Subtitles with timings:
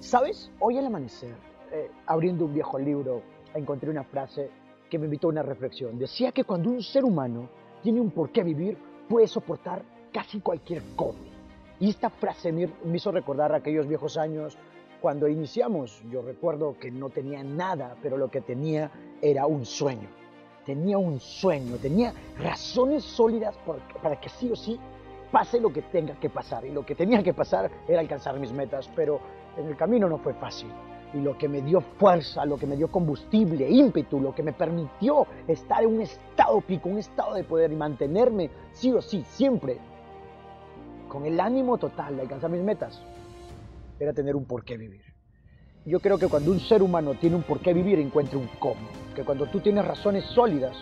[0.00, 0.50] ¿Sabes?
[0.60, 1.34] Hoy al amanecer,
[1.70, 3.20] eh, abriendo un viejo libro,
[3.54, 4.50] encontré una frase
[4.88, 5.98] que me invitó a una reflexión.
[5.98, 7.50] Decía que cuando un ser humano
[7.82, 8.78] tiene un porqué vivir,
[9.10, 11.18] puede soportar casi cualquier cosa.
[11.78, 14.56] Y esta frase me, hizo recordar aquellos viejos años
[15.02, 16.02] cuando iniciamos.
[16.10, 18.90] Yo recuerdo que no tenía nada, pero lo que tenía
[19.20, 20.08] era un sueño.
[20.64, 23.54] Tenía un sueño, tenía razones sólidas
[24.02, 24.80] para que sí o sí
[25.30, 26.64] pase lo que tenga que pasar.
[26.64, 29.20] Y lo que tenía que pasar era alcanzar mis metas, pero
[29.56, 30.70] en el camino no fue fácil.
[31.12, 34.52] Y lo que me dio fuerza, lo que me dio combustible, ímpetu, lo que me
[34.52, 39.24] permitió estar en un estado pico, un estado de poder y mantenerme sí o sí,
[39.24, 39.78] siempre,
[41.08, 43.02] con el ánimo total de alcanzar mis metas,
[43.98, 45.02] era tener un porqué vivir.
[45.84, 48.88] Yo creo que cuando un ser humano tiene un porqué vivir, encuentra un cómo.
[49.14, 50.76] Que cuando tú tienes razones sólidas,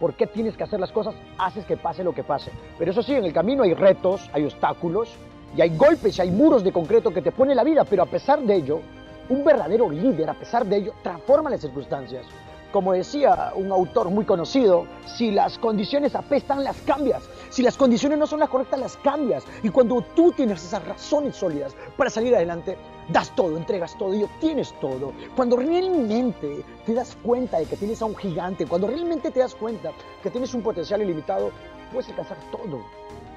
[0.00, 2.50] por qué tienes que hacer las cosas, haces que pase lo que pase.
[2.78, 5.10] Pero eso sí, en el camino hay retos, hay obstáculos,
[5.56, 8.06] y hay golpes, y hay muros de concreto que te pone la vida, pero a
[8.06, 8.80] pesar de ello,
[9.28, 12.24] un verdadero líder, a pesar de ello, transforma las circunstancias.
[12.72, 17.28] Como decía un autor muy conocido, si las condiciones apestan, las cambias.
[17.50, 19.44] Si las condiciones no son las correctas, las cambias.
[19.62, 24.22] Y cuando tú tienes esas razones sólidas para salir adelante, das todo, entregas todo y
[24.22, 25.12] obtienes todo.
[25.34, 29.54] Cuando realmente te das cuenta de que tienes a un gigante, cuando realmente te das
[29.54, 29.90] cuenta
[30.22, 31.50] que tienes un potencial ilimitado,
[31.92, 32.84] puedes alcanzar todo.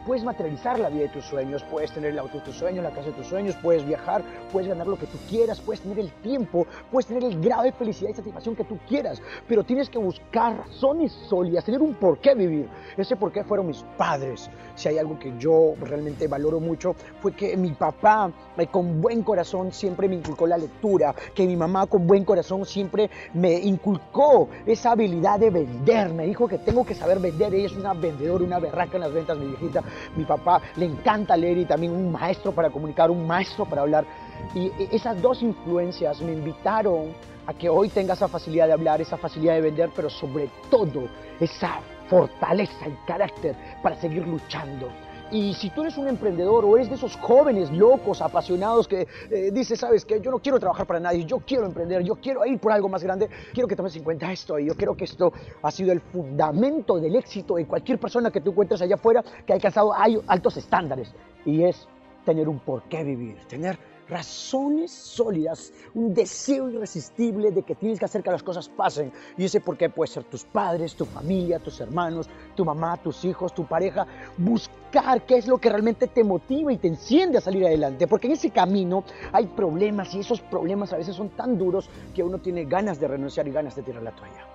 [0.06, 2.92] Puedes materializar la vida de tus sueños, puedes tener el auto de tus sueños, la
[2.92, 6.12] casa de tus sueños, puedes viajar, puedes ganar lo que tú quieras, puedes tener el
[6.22, 9.98] tiempo, puedes tener el grado de felicidad y satisfacción que tú quieras, pero tienes que
[9.98, 12.68] buscar razones sólidas, tener un porqué vivir.
[12.98, 14.50] Ese porqué fueron mis padres.
[14.76, 19.24] Si hay algo que yo realmente valoro mucho, fue que mi papá eh, con buen
[19.24, 24.50] corazón siempre me inculcó la lectura, que mi mamá con buen corazón siempre me inculcó
[24.66, 28.44] esa habilidad de vender, me dijo que tengo que saber vender, ella es una vendedora,
[28.44, 29.84] una berraca en las ventas, mi viejita,
[30.16, 34.06] mi papá le encanta leer y también un maestro para comunicar, un maestro para hablar.
[34.54, 37.14] Y esas dos influencias me invitaron
[37.46, 41.08] a que hoy tenga esa facilidad de hablar, esa facilidad de vender, pero sobre todo
[41.40, 44.90] esa fortaleza y carácter para seguir luchando.
[45.32, 49.52] Y si tú eres un emprendedor o eres de esos jóvenes locos, apasionados que eh,
[49.52, 52.60] dices, sabes que yo no quiero trabajar para nadie, yo quiero emprender, yo quiero ir
[52.60, 55.34] por algo más grande, quiero que tomes en cuenta esto y yo creo que esto
[55.62, 59.54] ha sido el fundamento del éxito de cualquier persona que tú encuentres allá afuera que
[59.54, 61.12] ha alcanzado altos estándares
[61.46, 61.88] y es
[62.26, 63.78] tener un por qué vivir, tener
[64.10, 69.12] razones sólidas, un deseo irresistible de que tienes que hacer que las cosas pasen.
[69.38, 73.24] Y ese por qué puede ser tus padres, tu familia, tus hermanos, tu mamá, tus
[73.26, 74.06] hijos, tu pareja.
[74.38, 78.08] Buscar qué es lo que realmente te motiva y te enciende a salir adelante.
[78.08, 82.24] Porque en ese camino hay problemas y esos problemas a veces son tan duros que
[82.24, 84.48] uno tiene ganas de renunciar y ganas de tirar la toalla.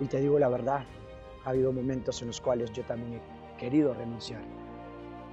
[0.00, 0.84] Y te digo la verdad,
[1.44, 4.42] ha habido momentos en los cuales yo también he querido renunciar.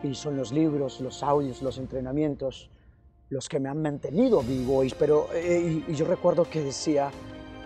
[0.04, 2.70] Y son los libros, los audios, los entrenamientos
[3.30, 4.84] los que me han mantenido vivo.
[4.84, 7.10] Y, pero, eh, y, yo recuerdo que decía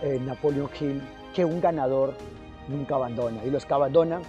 [0.01, 1.01] eh, Napoleon Hill
[1.33, 2.13] que un ganador
[2.67, 3.43] nunca abandona.
[3.45, 4.21] Y los que abandonan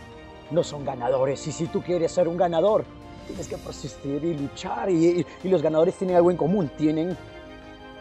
[0.50, 1.46] no son ganadores.
[1.46, 2.84] Y si tú quieres ser un ganador,
[3.26, 4.90] tienes que persistir y luchar.
[4.90, 7.16] Y, y- y los ganadores tienen algo en común, tienen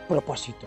[0.08, 0.66] propósito,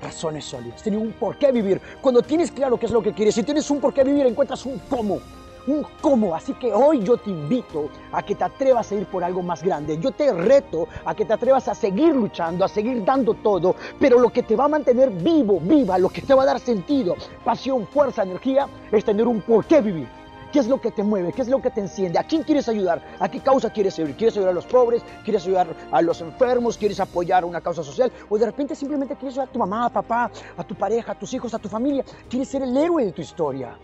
[0.00, 1.80] razones sólidas, tienen un por qué vivir.
[2.00, 4.64] Cuando tienes claro qué es lo que quieres, si tienes un por qué vivir, encuentras
[4.64, 5.18] un cómo.
[5.66, 9.22] Un cómo, así que hoy yo te invito a que te atrevas a ir por
[9.22, 9.98] algo más grande.
[9.98, 14.18] Yo te reto a que te atrevas a seguir luchando, a seguir dando todo, pero
[14.18, 17.14] lo que te va a mantener vivo, viva, lo que te va a dar sentido,
[17.44, 20.08] pasión, fuerza, energía, es tener un por qué vivir.
[20.52, 21.32] ¿Qué es lo que te mueve?
[21.32, 22.18] ¿Qué es lo que te enciende?
[22.18, 23.00] ¿A quién quieres ayudar?
[23.20, 24.16] ¿A qué causa quieres servir?
[24.16, 25.04] ¿Quieres ayudar a los pobres?
[25.22, 26.76] ¿Quieres ayudar a los enfermos?
[26.76, 28.10] ¿Quieres apoyar una causa social?
[28.28, 31.14] ¿O de repente simplemente quieres ayudar a tu mamá, a papá, a tu pareja, a
[31.14, 32.04] tus hijos, a tu familia?
[32.28, 33.78] ¿Quieres ser el héroe de tu historia?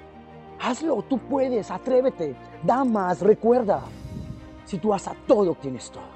[0.60, 2.34] Hazlo, tú puedes, atrévete.
[2.62, 3.82] Da más, recuerda.
[4.64, 6.15] Si tú a todo, tienes todo.